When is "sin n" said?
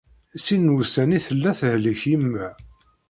0.45-0.73